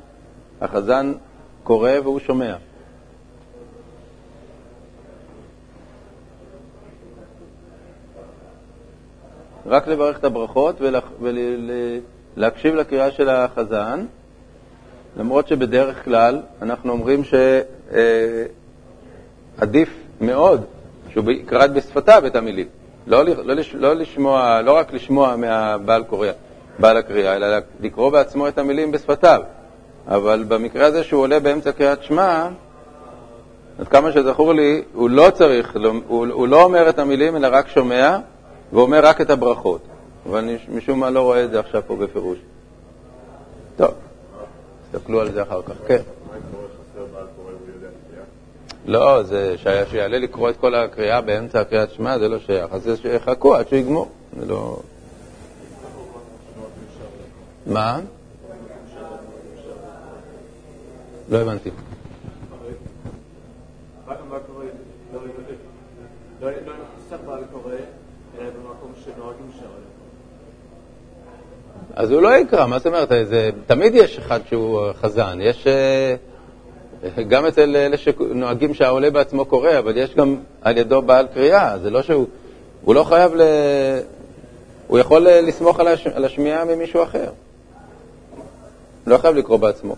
החזן 0.61 1.13
קורא 1.63 1.91
והוא 2.03 2.19
שומע. 2.19 2.55
רק 9.67 9.89
לברך 9.89 10.19
את 10.19 10.25
הברכות 10.25 10.81
ולהקשיב 12.37 12.75
לקריאה 12.75 13.11
של 13.11 13.29
החזן, 13.29 14.05
למרות 15.17 15.49
שבדרך 15.49 16.05
כלל 16.05 16.41
אנחנו 16.63 16.93
אומרים 16.93 17.23
שעדיף 19.55 19.89
אה, 19.89 20.27
מאוד 20.27 20.65
שהוא 21.13 21.31
יקרא 21.31 21.67
בשפתיו 21.67 22.23
את 22.27 22.37
המילים. 22.37 22.67
לא, 23.07 23.25
לא, 23.25 23.55
לא, 23.75 23.95
לשמוע, 23.95 24.61
לא 24.63 24.77
רק 24.77 24.93
לשמוע 24.93 25.37
מהבעל 25.37 26.05
קורא, 26.05 26.29
בעל 26.79 26.97
הקריאה, 26.97 27.37
אלא 27.37 27.47
לקרוא 27.81 28.11
בעצמו 28.11 28.49
את 28.49 28.59
המילים 28.59 28.93
בשפתיו. 28.93 29.41
אבל 30.09 30.45
במקרה 30.49 30.87
הזה 30.87 31.05
שהוא 31.05 31.23
עולה 31.23 31.41
באמצע 31.41 31.73
קריאת 31.73 32.03
שמע, 32.03 32.49
עד 33.79 33.89
כמה 33.89 34.13
שזכור 34.13 34.55
לי, 34.55 34.83
הוא 34.93 35.11
לא 35.11 35.31
צריך, 35.31 35.77
הוא, 36.07 36.27
הוא 36.33 36.49
לא 36.49 36.63
אומר 36.63 36.89
את 36.89 36.99
המילים, 36.99 37.37
אלא 37.37 37.49
רק 37.53 37.69
שומע, 37.69 38.19
ואומר 38.73 39.07
רק 39.07 39.21
את 39.21 39.31
הברכות. 39.31 39.81
אבל 40.29 40.39
אני 40.39 40.57
משום 40.69 41.01
מה 41.01 41.11
לא 41.11 41.21
רואה 41.21 41.45
את 41.45 41.51
זה 41.51 41.61
עכשיו 41.61 41.83
פה 41.87 41.97
בפירוש. 41.97 42.39
טוב, 43.77 43.91
תסתכלו 44.93 45.21
על 45.21 45.33
זה 45.33 45.43
אחר 45.43 45.63
כך. 45.63 45.75
כן. 45.87 46.03
לא, 48.87 49.23
זה 49.23 49.55
שיעלה 49.91 50.19
לקרוא 50.19 50.51
את 50.51 50.57
כל 50.57 50.75
הקריאה 50.75 51.21
באמצע 51.21 51.61
הקריאת 51.61 51.91
שמע, 51.91 52.19
זה 52.19 52.29
לא 52.29 52.39
שייך. 52.39 52.73
אז 52.73 52.91
שיחכו 53.03 53.55
עד 53.55 53.69
שהוא 53.69 53.79
יגמור. 53.79 54.09
זה 54.39 54.47
לא... 54.47 54.81
מה? 57.67 58.01
לא 61.31 61.39
הבנתי. 61.39 61.71
אז 71.95 72.11
הוא 72.11 72.23
לא 72.23 72.37
יקרא, 72.37 72.67
מה 72.67 72.79
זאת 72.79 72.87
אומרת? 72.87 73.09
זה, 73.09 73.51
תמיד 73.67 73.95
יש 73.95 74.19
אחד 74.19 74.41
שהוא 74.49 74.93
חזן. 74.93 75.39
יש... 75.41 75.67
אה, 77.05 77.23
גם 77.23 77.47
אצל 77.47 77.77
אלה 77.77 77.97
שנוהגים 77.97 78.75
שהעולה 78.75 79.11
בעצמו 79.11 79.45
קורא, 79.45 79.79
אבל 79.79 79.97
יש 79.97 80.15
גם 80.15 80.37
על 80.63 80.79
ידו 80.79 81.03
בעל 81.03 81.27
קריאה, 81.35 81.79
זה 81.79 81.91
לא 81.91 82.03
שהוא, 82.03 82.27
הוא 82.85 82.95
לא 82.95 83.05
חייב 83.05 83.35
ל... 83.35 83.43
הוא 84.87 84.99
יכול 84.99 85.29
לסמוך 85.29 85.81
על, 85.81 85.89
הש... 85.89 86.07
על 86.07 86.25
השמיעה 86.25 86.65
ממישהו 86.65 87.03
אחר. 87.03 87.31
לא 89.07 89.19
חייב 89.19 89.37
לקרוא 89.37 89.57
בעצמו. 89.57 89.97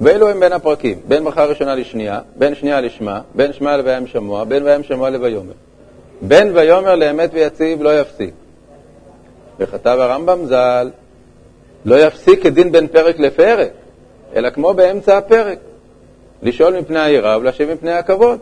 ואלו 0.00 0.28
הם 0.28 0.40
בין 0.40 0.52
הפרקים, 0.52 1.00
בין 1.08 1.24
ברכה 1.24 1.44
ראשונה 1.44 1.74
לשנייה, 1.74 2.20
בין 2.36 2.54
שנייה 2.54 2.80
לשמה, 2.80 3.20
בין 3.34 3.52
שמע 3.52 3.76
לוים 3.76 4.06
שמוע, 4.06 4.44
בין 4.44 4.62
וים 4.62 4.82
שמוע 4.82 5.10
לויאמר. 5.10 5.52
בין 6.22 6.56
ויאמר 6.56 6.94
לאמת 6.94 7.30
ויציב 7.32 7.82
לא 7.82 8.00
יפסיק. 8.00 8.34
וכתב 9.58 9.96
הרמב"ם 10.00 10.46
ז"ל, 10.46 10.90
לא 11.84 12.06
יפסיק 12.06 12.42
כדין 12.42 12.72
בין 12.72 12.86
פרק 12.86 13.18
לפרק. 13.18 13.70
אלא 14.36 14.50
כמו 14.50 14.74
באמצע 14.74 15.18
הפרק, 15.18 15.58
לשאול 16.42 16.78
מפני 16.80 17.00
היראה 17.00 17.38
ולהשיב 17.38 17.72
מפני 17.72 17.92
הכבוד. 17.92 18.38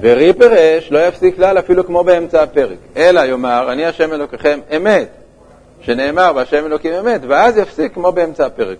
ורי 0.00 0.32
פירש 0.32 0.92
לא 0.92 1.06
יפסיק 1.06 1.36
כלל 1.36 1.58
אפילו 1.58 1.86
כמו 1.86 2.04
באמצע 2.04 2.42
הפרק, 2.42 2.78
אלא 2.96 3.20
יאמר, 3.20 3.72
אני 3.72 3.86
השם 3.86 4.12
אלוקיכם 4.12 4.60
אמת, 4.76 5.08
שנאמר, 5.80 6.32
והשם 6.36 6.66
אלוקים 6.66 6.94
אמת, 6.94 7.20
ואז 7.28 7.58
יפסיק 7.58 7.94
כמו 7.94 8.12
באמצע 8.12 8.46
הפרק. 8.46 8.78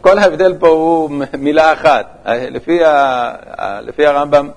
כל 0.00 0.18
ההבדל 0.18 0.54
פה 0.58 0.68
הוא 0.68 1.10
מילה 1.38 1.72
אחת. 1.72 2.06
לפי, 2.26 2.84
ה, 2.84 3.32
לפי 3.80 4.06
הרמב"ם, 4.06 4.48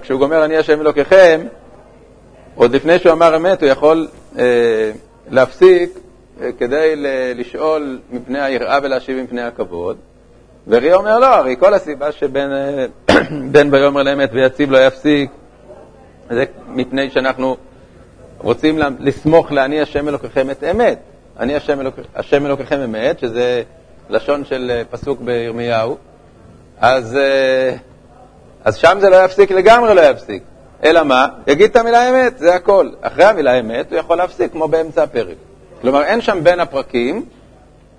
כשהוא 0.00 0.18
גומר 0.18 0.44
אני 0.44 0.56
השם 0.56 0.80
אלוקיכם, 0.80 1.40
עוד 2.54 2.74
לפני 2.74 2.98
שהוא 2.98 3.12
אמר 3.12 3.36
אמת, 3.36 3.62
הוא 3.62 3.68
יכול 3.68 4.08
אה, 4.38 4.44
להפסיק 5.30 5.98
כדי 6.58 6.94
לשאול 7.34 8.00
מפני 8.10 8.40
היראה 8.40 8.78
ולהשיב 8.82 9.22
מפני 9.22 9.42
הכבוד. 9.42 9.96
ורי 10.66 10.94
אומר 10.94 11.18
לא, 11.18 11.34
הרי 11.34 11.56
כל 11.58 11.74
הסיבה 11.74 12.12
שבין 12.12 12.50
ויאמר 13.72 14.02
לאמת 14.02 14.30
ויציב 14.32 14.70
לא 14.70 14.86
יפסיק, 14.86 15.30
זה 16.30 16.44
מפני 16.68 17.10
שאנחנו 17.10 17.56
רוצים 18.38 18.78
לסמוך 18.98 19.52
לאני 19.52 19.80
השם 19.80 20.08
אלוקיכם 20.08 20.50
את 20.50 20.64
אמת. 20.70 20.98
אני 21.38 21.56
השם, 21.56 21.80
אלוק, 21.80 21.94
השם 22.14 22.46
אלוקיכם 22.46 22.80
אמת, 22.80 23.18
שזה 23.18 23.62
לשון 24.10 24.44
של 24.44 24.82
פסוק 24.90 25.20
בירמיהו, 25.20 25.96
אז, 26.80 27.16
אה, 27.16 27.76
אז 28.64 28.76
שם 28.76 28.98
זה 29.00 29.10
לא 29.10 29.24
יפסיק, 29.24 29.50
לגמרי 29.50 29.94
לא 29.94 30.00
יפסיק. 30.00 30.42
אלא 30.84 31.02
מה? 31.02 31.28
יגיד 31.46 31.70
את 31.70 31.76
המילה 31.76 32.10
אמת, 32.10 32.38
זה 32.38 32.54
הכל. 32.54 32.90
אחרי 33.00 33.24
המילה 33.24 33.60
אמת 33.60 33.90
הוא 33.90 33.98
יכול 33.98 34.16
להפסיק 34.18 34.52
כמו 34.52 34.68
באמצע 34.68 35.02
הפרק. 35.02 35.36
כלומר, 35.84 36.02
אין 36.02 36.20
שם 36.20 36.38
בין 36.42 36.60
הפרקים, 36.60 37.24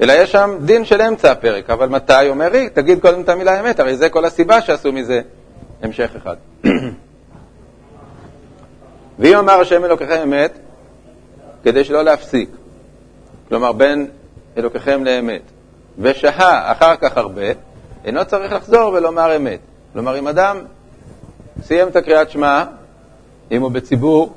אלא 0.02 0.14
יש 0.14 0.32
שם 0.32 0.58
דין 0.62 0.86
של 0.86 1.02
אמצע 1.02 1.32
הפרק. 1.32 1.70
אבל 1.70 1.90
מתי? 1.90 2.30
אומר 2.30 2.50
לי, 2.50 2.70
תגיד 2.70 3.02
קודם 3.02 3.22
את 3.22 3.30
המילה 3.30 3.60
אמת, 3.60 3.80
הרי 3.80 3.98
זה 3.98 4.10
כל 4.10 4.26
הסיבה 4.26 4.62
שעשו 4.62 4.92
מזה 4.92 5.22
המשך 5.82 6.12
אחד. 6.18 6.36
ואם 9.20 9.38
אמר 9.38 9.54
השם 9.54 9.86
אלוקיכם 9.86 10.22
אמת, 10.24 10.52
כדי 11.64 11.84
שלא 11.84 12.04
להפסיק, 12.04 12.50
כלומר 13.50 13.72
בין 13.72 14.08
אלוקיכם 14.58 15.04
לאמת, 15.04 15.42
ושהה 16.00 16.72
אחר 16.72 16.96
כך 16.96 17.18
הרבה, 17.18 17.48
אינו 18.06 18.26
צריך 18.26 18.54
לחזור 18.54 18.94
ולומר 18.94 19.36
אמת. 19.36 19.60
כלומר, 19.94 20.20
אם 20.20 20.28
אדם 20.28 20.58
סיים 21.64 21.88
את 21.88 21.96
הקריאת 21.96 22.30
שמע, 22.30 22.64
אם 23.52 23.62
הוא 23.62 23.72
בציבור, 23.72 24.34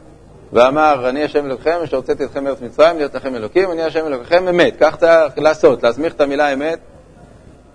ואמר, 0.52 1.08
אני 1.08 1.24
השם 1.24 1.46
אלוקיכם, 1.46 1.78
אשר 1.84 1.96
הוצאתי 1.96 2.24
אתכם 2.24 2.44
מארץ 2.44 2.60
מצרים, 2.60 2.96
להיות 2.96 3.14
לכם 3.14 3.34
אלוקים, 3.34 3.70
אני 3.72 3.82
השם 3.82 4.06
אלוקיכם, 4.06 4.48
אמת. 4.48 4.74
כך 4.80 4.96
צריך 4.96 5.38
לעשות, 5.38 5.82
להסמיך 5.82 6.14
את 6.14 6.20
המילה 6.20 6.52
אמת 6.52 6.78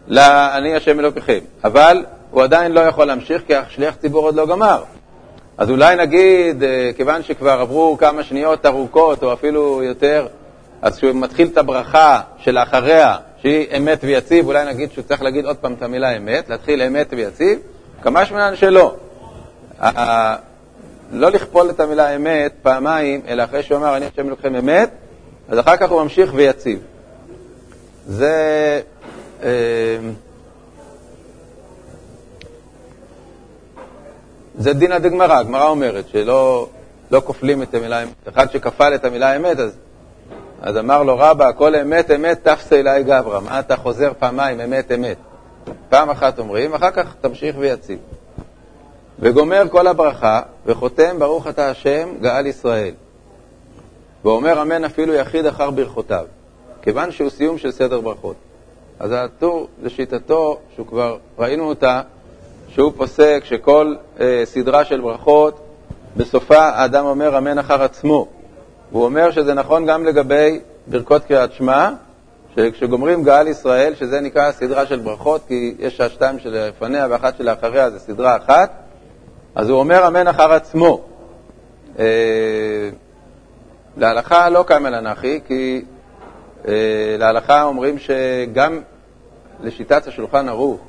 ל"אני 0.07 0.75
השם 0.75 0.99
אלוקיכם". 0.99 1.39
אבל 1.63 2.05
הוא 2.31 2.43
עדיין 2.43 2.71
לא 2.71 2.79
יכול 2.79 3.07
להמשיך, 3.07 3.41
כי 3.47 3.55
השליח 3.55 3.95
ציבור 3.95 4.23
עוד 4.23 4.35
לא 4.35 4.45
גמר. 4.45 4.83
אז 5.57 5.69
אולי 5.69 5.95
נגיד, 5.95 6.63
אה, 6.63 6.91
כיוון 6.97 7.23
שכבר 7.23 7.61
עברו 7.61 7.97
כמה 7.99 8.23
שניות 8.23 8.65
ארוכות, 8.65 9.23
או 9.23 9.33
אפילו 9.33 9.83
יותר, 9.83 10.27
אז 10.81 10.97
כשהוא 10.97 11.11
מתחיל 11.15 11.47
את 11.47 11.57
הברכה 11.57 12.21
שלאחריה, 12.37 13.15
שהיא 13.41 13.67
אמת 13.77 13.99
ויציב, 14.03 14.47
אולי 14.47 14.65
נגיד 14.65 14.91
שהוא 14.91 15.03
צריך 15.03 15.21
להגיד 15.21 15.45
עוד 15.45 15.57
פעם 15.57 15.73
את 15.73 15.81
המילה 15.81 16.17
אמת, 16.17 16.49
להתחיל 16.49 16.81
אמת 16.81 17.13
ויציב, 17.17 17.59
כמה 18.01 18.25
שמנן 18.25 18.55
שלא. 18.55 18.95
לא 21.13 21.31
לכפול 21.31 21.69
את 21.69 21.79
המילה 21.79 22.15
אמת 22.15 22.53
פעמיים, 22.61 23.21
אלא 23.27 23.43
אחרי 23.43 23.63
שהוא 23.63 23.77
אמר, 23.77 23.97
אני 23.97 24.05
השם 24.05 24.25
אלוהיכם 24.25 24.55
אמת, 24.55 24.89
אז 25.49 25.59
אחר 25.59 25.77
כך 25.77 25.91
הוא 25.91 26.03
ממשיך 26.03 26.31
ויציב. 26.35 26.79
זה... 28.07 28.81
אה, 29.43 29.49
זה 34.57 34.73
דינא 34.73 34.97
דגמרא, 34.97 35.33
הגמרא 35.33 35.67
אומרת 35.67 36.07
שלא 36.07 36.67
לא 37.11 37.21
כופלים 37.25 37.63
את 37.63 37.73
המילה 37.73 38.03
אמת. 38.03 38.27
אחד 38.29 38.51
שכפל 38.51 38.95
את 38.95 39.05
המילה 39.05 39.35
אמת, 39.35 39.59
אז, 39.59 39.77
אז 40.61 40.77
אמר 40.77 41.03
לו 41.03 41.17
רבא, 41.17 41.51
כל 41.51 41.75
אמת 41.75 42.11
אמת 42.11 42.47
תפסה 42.47 42.79
אלי 42.79 43.03
גברא. 43.03 43.39
מה 43.39 43.59
אתה 43.59 43.75
חוזר 43.75 44.11
פעמיים 44.19 44.59
אמת 44.59 44.91
אמת? 44.91 45.17
פעם 45.89 46.09
אחת 46.09 46.39
אומרים, 46.39 46.73
אחר 46.73 46.91
כך 46.91 47.15
תמשיך 47.21 47.55
ויציב. 47.59 47.99
וגומר 49.23 49.63
כל 49.71 49.87
הברכה, 49.87 50.41
וחותם 50.65 51.19
ברוך 51.19 51.47
אתה 51.47 51.69
השם 51.69 52.09
גאל 52.21 52.47
ישראל. 52.47 52.91
ואומר 54.25 54.61
אמן 54.61 54.83
אפילו 54.83 55.13
יחיד 55.13 55.45
אחר 55.45 55.71
ברכותיו, 55.71 56.25
כיוון 56.81 57.11
שהוא 57.11 57.29
סיום 57.29 57.57
של 57.57 57.71
סדר 57.71 58.01
ברכות. 58.01 58.35
אז 58.99 59.11
הטור, 59.11 59.67
לשיטתו, 59.83 60.59
שהוא 60.75 60.87
כבר 60.87 61.17
ראינו 61.39 61.69
אותה, 61.69 62.01
שהוא 62.67 62.91
פוסק 62.97 63.41
שכל 63.43 63.95
אה, 64.19 64.41
סדרה 64.45 64.85
של 64.85 65.01
ברכות, 65.01 65.59
בסופה 66.17 66.57
האדם 66.57 67.05
אומר 67.05 67.37
אמן 67.37 67.57
אחר 67.57 67.83
עצמו. 67.83 68.27
הוא 68.91 69.05
אומר 69.05 69.31
שזה 69.31 69.53
נכון 69.53 69.85
גם 69.85 70.05
לגבי 70.05 70.59
ברכות 70.87 71.23
קריאת 71.25 71.53
שמע, 71.53 71.89
שכשגומרים 72.55 73.23
גאל 73.23 73.47
ישראל, 73.47 73.95
שזה 73.95 74.21
נקרא 74.21 74.51
סדרה 74.51 74.85
של 74.85 74.99
ברכות, 74.99 75.41
כי 75.47 75.75
יש 75.79 76.01
השתיים 76.01 76.39
שלפניה 76.39 77.07
ואחת 77.09 77.37
שלאחריה, 77.37 77.89
זה 77.89 77.99
סדרה 77.99 78.37
אחת, 78.37 78.82
אז 79.55 79.69
הוא 79.69 79.79
אומר 79.79 80.07
אמן 80.07 80.27
אחר 80.27 80.53
עצמו. 80.53 81.01
אה, 81.99 82.05
להלכה 83.97 84.49
לא 84.49 84.63
קם 84.67 84.85
אל 84.85 84.95
אנכי, 84.95 85.39
כי 85.47 85.85
אה, 86.67 87.15
להלכה 87.19 87.63
אומרים 87.63 87.95
שגם 87.99 88.81
לשיטת 89.63 90.07
השולחן 90.07 90.49
ערוך, 90.49 90.79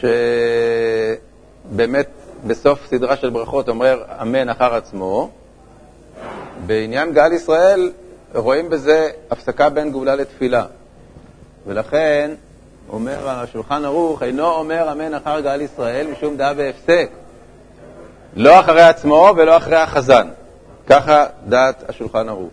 שבאמת 0.00 2.08
בסוף 2.46 2.86
סדרה 2.86 3.16
של 3.16 3.30
ברכות 3.30 3.68
אומר 3.68 4.02
אמן 4.22 4.48
אחר 4.48 4.74
עצמו, 4.74 5.30
בעניין 6.66 7.12
גל 7.12 7.32
ישראל 7.32 7.92
רואים 8.34 8.70
בזה 8.70 9.08
הפסקה 9.30 9.68
בין 9.68 9.90
גאולה 9.90 10.14
לתפילה. 10.14 10.66
ולכן 11.66 12.30
אומר 12.88 13.28
השולחן 13.28 13.84
ערוך, 13.84 14.22
אינו 14.22 14.46
אומר 14.46 14.92
אמן 14.92 15.14
אחר 15.14 15.40
גל 15.40 15.60
ישראל 15.60 16.06
משום 16.06 16.36
דעה 16.36 16.52
והפסק. 16.56 17.10
לא 18.36 18.60
אחרי 18.60 18.82
עצמו 18.82 19.32
ולא 19.36 19.56
אחרי 19.56 19.76
החזן. 19.76 20.28
ככה 20.86 21.26
דעת 21.46 21.90
השולחן 21.90 22.28
ערוך. 22.28 22.50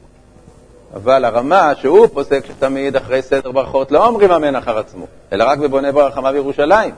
אבל 0.93 1.25
הרמה 1.25 1.71
שהוא 1.75 2.07
פוסק 2.07 2.45
שתמיד 2.45 2.95
אחרי 2.95 3.21
סדר 3.21 3.51
ברכות 3.51 3.91
לא 3.91 4.05
אומרים 4.05 4.31
אמן 4.31 4.55
אחר 4.55 4.77
עצמו, 4.77 5.05
אלא 5.31 5.43
רק 5.43 5.59
בבונה 5.59 5.91
ברחמה 5.91 6.31
בירושלים. 6.31 6.95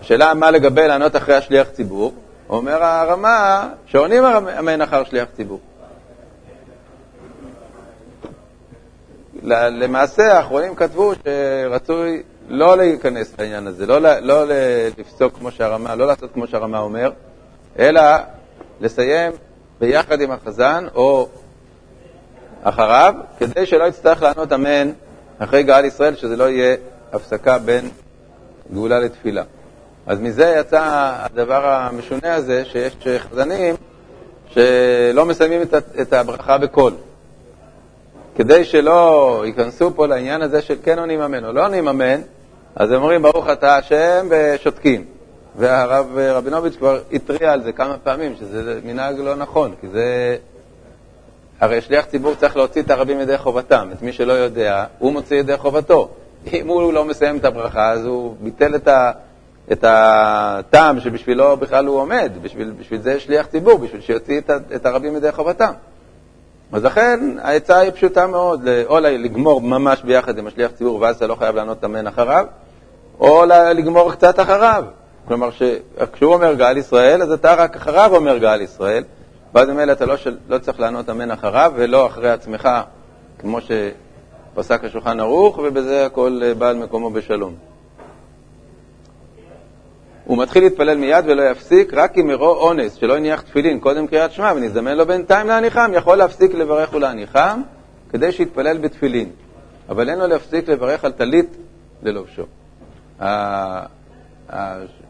השאלה 0.00 0.34
מה 0.34 0.50
לגבי 0.50 0.88
לענות 0.88 1.16
אחרי 1.16 1.34
השליח 1.34 1.68
ציבור, 1.68 2.14
אומר 2.48 2.84
הרמה 2.84 3.68
שעונים 3.86 4.24
אמן 4.58 4.82
אחר 4.82 5.04
שליח 5.04 5.28
ציבור. 5.36 5.60
למעשה 9.42 10.36
האחרונים 10.36 10.74
כתבו 10.74 11.12
שרצוי 11.14 12.22
לא 12.48 12.76
להיכנס 12.76 13.34
לעניין 13.38 13.66
הזה, 13.66 13.86
לא, 13.86 14.18
לא 14.20 14.44
לפסוק 14.98 15.34
כמו 15.38 15.50
שהרמה, 15.50 15.94
לא 15.94 16.06
לעשות 16.06 16.30
כמו 16.34 16.46
שהרמה 16.46 16.78
אומר, 16.78 17.10
אלא 17.78 18.02
לסיים 18.80 19.32
ביחד 19.80 20.20
עם 20.20 20.30
החזן 20.30 20.86
או 20.94 21.28
אחריו, 22.62 23.14
כדי 23.38 23.66
שלא 23.66 23.84
יצטרך 23.84 24.22
לענות 24.22 24.52
אמן 24.52 24.90
אחרי 25.38 25.62
גאל 25.62 25.84
ישראל, 25.84 26.14
שזה 26.14 26.36
לא 26.36 26.50
יהיה 26.50 26.76
הפסקה 27.12 27.58
בין 27.58 27.88
גאולה 28.72 28.98
לתפילה. 28.98 29.42
אז 30.06 30.20
מזה 30.20 30.54
יצא 30.60 30.80
הדבר 31.16 31.66
המשונה 31.66 32.34
הזה, 32.34 32.64
שיש 32.64 32.96
חזנים 33.18 33.74
שלא 34.48 35.26
מסיימים 35.26 35.62
את 36.00 36.12
הברכה 36.12 36.58
בקול. 36.58 36.92
כדי 38.36 38.64
שלא 38.64 39.42
ייכנסו 39.46 39.94
פה 39.94 40.06
לעניין 40.06 40.42
הזה 40.42 40.62
של 40.62 40.76
כן 40.82 40.98
עונים 40.98 41.20
אמן 41.20 41.44
או 41.44 41.52
לא 41.52 41.66
עונים 41.66 41.88
אמן, 41.88 42.20
אז 42.76 42.90
הם 42.90 43.02
אומרים 43.02 43.22
ברוך 43.22 43.48
אתה 43.48 43.76
השם 43.76 44.28
ושותקים. 44.30 45.04
והרב 45.56 46.18
רבינוביץ' 46.18 46.76
כבר 46.76 47.00
התריע 47.12 47.52
על 47.52 47.62
זה 47.62 47.72
כמה 47.72 47.96
פעמים, 47.98 48.34
שזה 48.40 48.80
מנהג 48.84 49.18
לא 49.18 49.34
נכון, 49.34 49.74
כי 49.80 49.88
זה... 49.88 50.36
הרי 51.60 51.80
שליח 51.80 52.04
ציבור 52.04 52.34
צריך 52.34 52.56
להוציא 52.56 52.82
את 52.82 52.90
הרבים 52.90 53.20
ידי 53.20 53.38
חובתם. 53.38 53.88
את 53.92 54.02
מי 54.02 54.12
שלא 54.12 54.32
יודע, 54.32 54.84
הוא 54.98 55.12
מוציא 55.12 55.36
ידי 55.36 55.56
חובתו. 55.56 56.08
אם 56.52 56.68
הוא 56.68 56.92
לא 56.92 57.04
מסיים 57.04 57.36
את 57.36 57.44
הברכה, 57.44 57.90
אז 57.90 58.04
הוא 58.04 58.34
ביטל 58.40 58.74
את, 58.74 58.88
ה... 58.88 59.12
את 59.72 59.84
הטעם 59.88 61.00
שבשבילו 61.00 61.56
בכלל 61.56 61.86
הוא 61.86 62.00
עומד. 62.00 62.32
בשביל, 62.42 62.72
בשביל 62.80 63.00
זה 63.00 63.12
יש 63.12 63.24
שליח 63.24 63.46
ציבור, 63.46 63.78
בשביל 63.78 64.00
שיוציא 64.00 64.38
את, 64.38 64.50
ה... 64.50 64.56
את 64.74 64.86
הרבים 64.86 65.16
ידי 65.16 65.32
חובתם. 65.32 65.72
אז 66.72 66.84
לכן 66.84 67.20
העצה 67.42 67.78
היא 67.78 67.90
פשוטה 67.90 68.26
מאוד, 68.26 68.68
או 68.86 69.00
לגמור 69.00 69.60
ממש 69.60 70.02
ביחד 70.02 70.38
עם 70.38 70.46
השליח 70.46 70.70
ציבור, 70.70 71.00
ואז 71.00 71.16
אתה 71.16 71.26
לא 71.26 71.34
חייב 71.34 71.56
לענות 71.56 71.84
אמן 71.84 72.06
אחריו, 72.06 72.46
או 73.20 73.44
לגמור 73.74 74.12
קצת 74.12 74.40
אחריו. 74.40 74.84
כלומר, 75.28 75.48
כשהוא 76.12 76.34
אומר 76.34 76.54
גאל 76.54 76.76
ישראל, 76.76 77.22
אז 77.22 77.32
אתה 77.32 77.54
רק 77.54 77.76
אחריו 77.76 78.16
אומר 78.16 78.38
גאל 78.38 78.60
ישראל, 78.60 79.04
ואז 79.54 79.68
ממילא 79.68 79.92
אתה 79.92 80.06
לא, 80.06 80.16
של, 80.16 80.36
לא 80.48 80.58
צריך 80.58 80.80
לענות 80.80 81.10
אמן 81.10 81.30
אחריו 81.30 81.72
ולא 81.76 82.06
אחרי 82.06 82.30
עצמך, 82.30 82.68
כמו 83.38 83.58
שפסק 83.60 84.84
השולחן 84.84 85.20
ערוך, 85.20 85.58
ובזה 85.58 86.06
הכל 86.06 86.40
בא 86.58 86.68
על 86.68 86.76
מקומו 86.76 87.10
בשלום. 87.10 87.54
הוא 90.24 90.38
מתחיל 90.38 90.64
להתפלל 90.64 90.96
מיד 90.96 91.24
ולא 91.28 91.42
יפסיק, 91.42 91.94
רק 91.94 92.18
אם 92.18 92.30
יראו 92.30 92.56
אונס, 92.56 92.94
שלא 92.94 93.16
יניח 93.16 93.40
תפילין 93.40 93.80
קודם 93.80 94.06
קריאת 94.06 94.32
שמע 94.32 94.52
ונזדמן 94.56 94.96
לו 94.96 95.06
בינתיים 95.06 95.46
להניחם, 95.46 95.90
יכול 95.94 96.18
להפסיק 96.18 96.54
לברך 96.54 96.92
ולהניחם 96.92 97.60
כדי 98.10 98.32
שיתפלל 98.32 98.78
בתפילין. 98.78 99.28
אבל 99.88 100.10
אין 100.10 100.18
לו 100.18 100.26
להפסיק 100.26 100.68
לברך 100.68 101.04
על 101.04 101.12
טלית 101.12 101.56
ללובשו. 102.02 102.42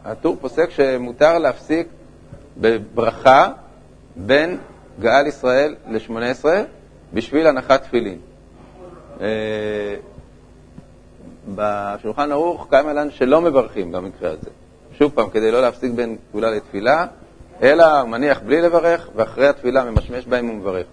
הטור 0.04 0.36
פוסק 0.40 0.70
שמותר 0.70 1.38
להפסיק 1.38 1.86
בברכה 2.60 3.48
בין 4.16 4.58
גאל 5.00 5.26
ישראל 5.26 5.74
ל-18 5.88 6.44
בשביל 7.12 7.46
הנחת 7.46 7.82
תפילין. 7.82 8.18
אה, 9.20 9.26
בשולחן 11.54 12.32
ערוך 12.32 12.66
קיים 12.70 12.88
אלן 12.88 13.10
שלא 13.10 13.40
מברכים 13.40 13.92
במקרה 13.92 14.30
הזה. 14.30 14.50
שוב 14.98 15.12
פעם, 15.14 15.30
כדי 15.30 15.50
לא 15.50 15.62
להפסיק 15.62 15.92
בין 15.92 16.16
תפילה 16.30 16.50
לתפילה, 16.50 17.06
אלא 17.62 18.04
מניח 18.04 18.40
בלי 18.40 18.62
לברך, 18.62 19.08
ואחרי 19.16 19.48
התפילה 19.48 19.84
ממשמש 19.84 20.26
בהם 20.26 20.50
ומברך. 20.50 20.86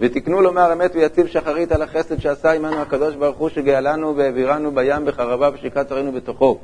ותקנו 0.00 0.40
לומר 0.42 0.72
אמת 0.72 0.90
ויציב 0.94 1.26
שחרית 1.26 1.72
על 1.72 1.82
החסד 1.82 2.20
שעשה 2.20 2.52
עמנו 2.52 2.82
הקדוש 2.82 3.14
ברוך 3.14 3.36
הוא 3.36 3.48
שגאלנו 3.48 4.16
והעבירנו 4.16 4.74
בים 4.74 5.04
בחרבה 5.04 5.50
ושקעת 5.54 5.92
ערינו 5.92 6.12
בתוכו. 6.12 6.58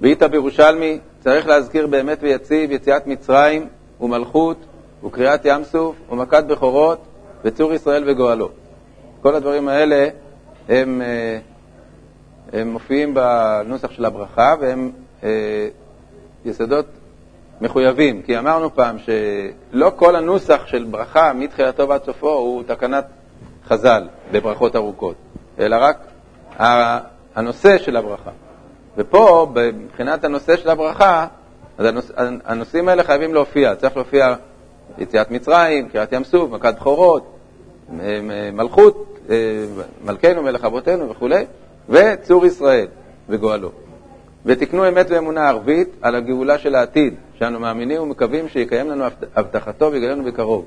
ואיתה 0.00 0.28
בירושלמי 0.28 0.98
צריך 1.20 1.46
להזכיר 1.46 1.86
באמת 1.86 2.18
ויציב 2.22 2.70
יציאת 2.72 3.06
מצרים 3.06 3.68
ומלכות 4.00 4.56
וקריעת 5.04 5.40
ים 5.44 5.64
סוף 5.64 5.96
ומכת 6.10 6.44
בכורות 6.44 6.98
וצור 7.44 7.74
ישראל 7.74 8.04
וגואלו. 8.06 8.48
כל 9.22 9.34
הדברים 9.34 9.68
האלה 9.68 10.08
הם, 10.68 11.02
אה, 11.02 11.38
הם 12.52 12.68
מופיעים 12.68 13.14
בנוסח 13.14 13.90
של 13.90 14.04
הברכה 14.04 14.54
והם 14.60 14.90
אה, 15.24 15.68
יסודות 16.44 16.86
מחויבים, 17.60 18.22
כי 18.22 18.38
אמרנו 18.38 18.74
פעם 18.74 18.96
שלא 18.98 19.92
כל 19.96 20.16
הנוסח 20.16 20.66
של 20.66 20.84
ברכה 20.90 21.32
מתחילתו 21.32 21.88
ועד 21.88 22.04
סופו 22.04 22.30
הוא 22.30 22.62
תקנת 22.66 23.04
חז"ל 23.66 24.08
בברכות 24.32 24.76
ארוכות, 24.76 25.14
אלא 25.58 25.76
רק 25.80 25.98
הנושא 27.34 27.78
של 27.78 27.96
הברכה. 27.96 28.30
ופה, 28.96 29.52
מבחינת 29.74 30.24
הנושא 30.24 30.56
של 30.56 30.70
הברכה, 30.70 31.26
אז 31.78 31.86
הנוש... 31.86 32.04
הנושאים 32.44 32.88
האלה 32.88 33.02
חייבים 33.04 33.34
להופיע. 33.34 33.74
צריך 33.74 33.96
להופיע 33.96 34.34
יציאת 34.98 35.30
מצרים, 35.30 35.88
קריאת 35.88 36.12
ים 36.12 36.24
סוף, 36.24 36.50
מכת 36.50 36.74
בכורות, 36.74 37.36
מלכות, 38.52 39.18
אה, 39.30 39.36
מלכנו, 40.04 40.42
מלך 40.42 40.64
אבותינו 40.64 41.10
וכולי, 41.10 41.44
וצור 41.88 42.46
ישראל 42.46 42.86
וגואלו. 43.28 43.70
ותקנו 44.46 44.88
אמת 44.88 45.06
ואמונה 45.08 45.48
ערבית 45.48 45.88
על 46.02 46.14
הגאולה 46.14 46.58
של 46.58 46.74
העתיד, 46.74 47.14
שאנו 47.38 47.60
מאמינים 47.60 48.02
ומקווים 48.02 48.48
שיקיים 48.48 48.90
לנו 48.90 49.04
הבטחתו 49.36 49.92
ויגלה 49.92 50.12
לנו 50.12 50.24
בקרוב. 50.24 50.64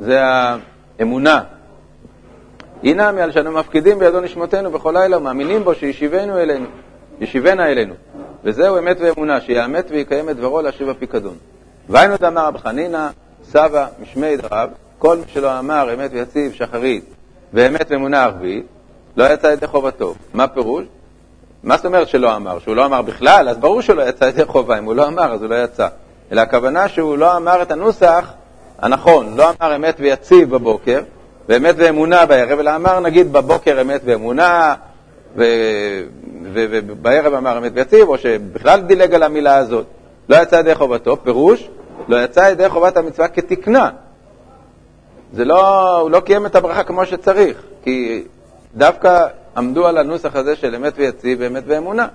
זה 0.00 0.20
האמונה. 0.98 1.42
הנה 2.82 3.12
מעל 3.12 3.32
שאנו 3.32 3.52
מפקידים 3.52 3.98
בידו 3.98 4.20
נשמותינו 4.20 4.70
בכל 4.70 4.94
לילה 4.96 5.18
ומאמינים 5.18 5.64
בו 5.64 5.74
שישיבנו 5.74 6.38
אלינו, 6.38 6.66
ישיבנה 7.20 7.66
אלינו. 7.66 7.94
וזהו 8.44 8.78
אמת 8.78 8.96
ואמונה, 9.00 9.40
שיאמת 9.40 9.90
ויקיים 9.90 10.28
את 10.28 10.36
דברו 10.36 10.62
להשיב 10.62 10.88
הפיקדון. 10.88 11.34
והיינו 11.88 12.16
דאמר 12.16 12.46
רב 12.46 12.56
חנינא, 12.56 13.08
סבא, 13.44 13.86
משמי 14.02 14.36
דרב, 14.36 14.70
כל 14.98 15.16
מי 15.16 15.22
שלא 15.26 15.58
אמר 15.58 15.94
אמת 15.94 16.10
ויציב 16.12 16.52
שחרית 16.52 17.04
ואמת 17.52 17.86
ואמונה 17.90 18.24
ערבית, 18.24 18.66
לא 19.16 19.24
יצא 19.24 19.46
ידי 19.46 19.66
חובתו. 19.66 20.14
מה 20.34 20.48
פירוש? 20.48 20.84
מה 21.62 21.76
זאת 21.76 21.86
אומרת 21.86 22.08
שלא 22.08 22.36
אמר? 22.36 22.58
שהוא 22.58 22.76
לא 22.76 22.84
אמר 22.84 23.02
בכלל? 23.02 23.48
אז 23.48 23.58
ברור 23.58 23.80
שהוא 23.80 23.96
לא 23.96 24.02
יצא 24.02 24.24
ידי 24.24 24.44
חובה, 24.44 24.78
אם 24.78 24.84
הוא 24.84 24.94
לא 24.94 25.06
אמר 25.06 25.32
אז 25.32 25.42
הוא 25.42 25.50
לא 25.50 25.64
יצא. 25.64 25.88
אלא 26.32 26.40
הכוונה 26.40 26.88
שהוא 26.88 27.18
לא 27.18 27.36
אמר 27.36 27.62
את 27.62 27.70
הנוסח 27.70 28.32
הנכון, 28.78 29.36
לא 29.36 29.50
אמר 29.50 29.76
אמת 29.76 29.96
ויציב 29.98 30.50
בבוקר, 30.50 31.00
ואמת 31.48 31.74
ואמונה 31.78 32.26
בערב, 32.26 32.58
אלא 32.58 32.76
אמר 32.76 33.00
נגיד 33.00 33.32
בבוקר 33.32 33.80
אמת 33.80 34.00
ואמונה, 34.04 34.74
ובערב 36.52 37.34
אמר 37.34 37.58
אמת 37.58 37.72
ויציב, 37.74 38.08
או 38.08 38.18
שבכלל 38.18 38.80
דילג 38.80 39.14
על 39.14 39.22
המילה 39.22 39.56
הזאת. 39.56 39.86
לא 40.28 40.36
יצא 40.36 40.56
ידי 40.56 40.74
חובתו, 40.74 41.16
פירוש, 41.22 41.68
לא 42.08 42.24
יצא 42.24 42.40
ידי 42.40 42.68
חובת 42.68 42.96
המצווה 42.96 43.28
כתקנה. 43.28 43.90
זה 45.32 45.44
לא, 45.44 45.96
הוא 45.98 46.10
לא 46.10 46.20
קיים 46.20 46.46
את 46.46 46.56
הברכה 46.56 46.82
כמו 46.82 47.06
שצריך, 47.06 47.62
כי 47.82 48.24
דווקא 48.74 49.26
עמדו 49.56 49.86
על 49.86 49.98
הנוסח 49.98 50.36
הזה 50.36 50.56
של 50.56 50.74
אמת 50.74 50.92
ויציב 50.96 51.38
ואמת 51.40 51.62
ואמונה. 51.66 52.06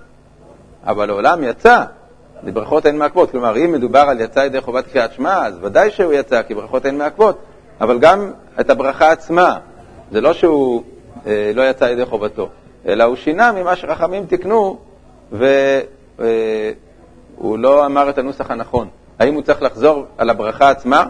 אבל 0.85 1.05
לעולם 1.05 1.43
יצא, 1.43 1.83
לברכות 2.43 2.85
אין 2.85 2.97
מעכבות. 2.97 3.31
כלומר, 3.31 3.57
אם 3.57 3.71
מדובר 3.71 3.99
על 3.99 4.21
יצא 4.21 4.39
ידי 4.39 4.61
חובת 4.61 4.87
קריאת 4.87 5.13
שמע, 5.13 5.45
אז 5.45 5.53
ודאי 5.61 5.91
שהוא 5.91 6.13
יצא, 6.13 6.41
כי 6.41 6.55
ברכות 6.55 6.85
אין 6.85 6.97
מעכבות. 6.97 7.37
אבל 7.81 7.99
גם 7.99 8.31
את 8.59 8.69
הברכה 8.69 9.11
עצמה, 9.11 9.57
זה 10.11 10.21
לא 10.21 10.33
שהוא 10.33 10.83
אה, 11.25 11.51
לא 11.55 11.69
יצא 11.69 11.85
ידי 11.85 12.05
חובתו, 12.05 12.49
אלא 12.87 13.03
הוא 13.03 13.15
שינה 13.15 13.51
ממה 13.51 13.75
שחכמים 13.75 14.25
תיקנו, 14.25 14.77
והוא 15.31 15.47
אה, 16.21 17.57
לא 17.57 17.85
אמר 17.85 18.09
את 18.09 18.17
הנוסח 18.17 18.51
הנכון. 18.51 18.87
האם 19.19 19.33
הוא 19.33 19.41
צריך 19.41 19.61
לחזור 19.61 20.05
על 20.17 20.29
הברכה 20.29 20.69
עצמה? 20.69 21.05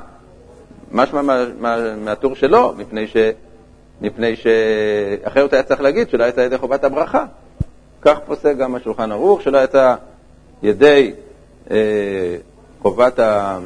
משמע 0.91 1.21
מה, 1.21 1.43
מה, 1.59 1.95
מהטור 1.95 2.35
שלו, 2.35 2.73
מפני, 2.77 3.07
ש, 3.07 3.17
מפני 4.01 4.35
שאחרת 4.35 5.53
היה 5.53 5.63
צריך 5.63 5.81
להגיד 5.81 6.09
שלא 6.09 6.23
יצא 6.23 6.41
ידי 6.41 6.57
חובת 6.57 6.83
הברכה. 6.83 7.25
כך 8.01 8.17
פוסק 8.25 8.55
גם 8.57 8.75
השולחן 8.75 9.11
ערוך, 9.11 9.41
שלא 9.41 9.63
יצא 9.63 9.95
ידי 10.63 11.13
אה, 11.71 12.35
חובת 12.81 13.19
ה... 13.19 13.59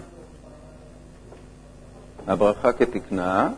הברכה 2.28 2.72
כתקנה. 2.72 3.50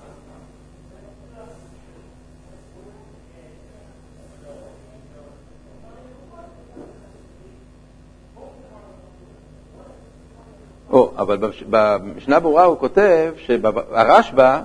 או, 10.89 11.11
אבל 11.17 11.37
במשנה 11.69 12.39
ברורה 12.39 12.63
הוא 12.63 12.77
כותב 12.79 13.33
שהרשב"א 13.37 14.61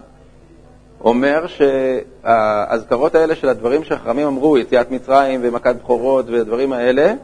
אומר 1.06 1.46
שהאזכרות 1.46 3.14
האלה 3.14 3.34
של 3.34 3.48
הדברים 3.48 3.84
שהחכמים 3.84 4.26
אמרו, 4.26 4.58
יציאת 4.58 4.90
מצרים 4.90 5.40
ומכת 5.42 5.76
בכורות 5.76 6.30
והדברים 6.30 6.72
האלה, 6.72 7.14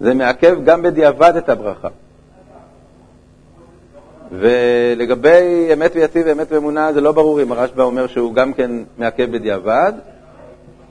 זה 0.00 0.14
מעכב 0.14 0.64
גם 0.64 0.82
בדיעבד 0.82 1.36
את 1.36 1.48
הברכה. 1.48 1.88
ולגבי 4.32 5.68
אמת 5.72 5.92
ויציב 5.94 6.26
ואמת 6.26 6.52
ואמונה 6.52 6.92
זה 6.92 7.00
לא 7.00 7.12
ברור 7.12 7.42
אם 7.42 7.52
הרשב"א 7.52 7.82
אומר 7.82 8.06
שהוא 8.06 8.34
גם 8.34 8.52
כן 8.52 8.70
מעכב 8.98 9.32
בדיעבד. 9.32 9.92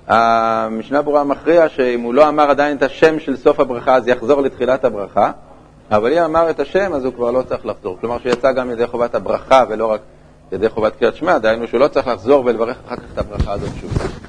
המשנה 0.08 1.02
ברורה 1.02 1.24
מכריע 1.24 1.70
שאם 1.70 2.02
הוא 2.02 2.14
לא 2.14 2.30
אמר 2.30 2.50
עדיין 2.50 2.78
את 2.78 2.84
השם 2.84 3.20
של 3.20 3.38
סוף 3.38 3.60
הברכה 3.60 3.96
אז 3.96 4.08
יחזור 4.08 4.42
לתחילת 4.42 4.86
הברכה, 4.86 5.32
אבל 5.92 6.14
אם 6.14 6.24
אמר 6.24 6.50
את 6.50 6.60
השם 6.60 6.94
אז 6.94 7.06
הוא 7.06 7.14
כבר 7.14 7.32
לא 7.32 7.42
צריך 7.42 7.66
לחזור. 7.66 7.98
כלומר 8.02 8.18
שיצא 8.20 8.52
גם 8.52 8.72
ידי 8.72 8.88
חובת 8.88 9.16
הברכה 9.16 9.64
ולא 9.70 9.92
רק 9.92 10.02
ידי 10.52 10.70
חובת 10.70 10.96
קריאת 10.96 11.16
שמע, 11.16 11.38
דהיינו 11.38 11.68
שהוא 11.68 11.80
לא 11.80 11.88
צריך 11.88 12.08
לחזור 12.08 12.46
ולברך 12.46 12.78
אחר 12.86 12.96
כך 12.96 13.04
את 13.14 13.18
הברכה 13.18 13.52
הזאת 13.52 13.70
שוב. 13.82 14.23